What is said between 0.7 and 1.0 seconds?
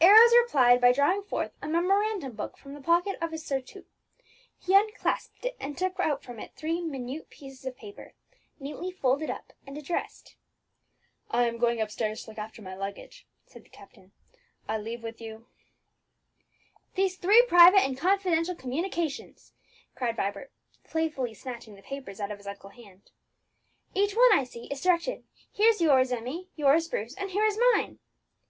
by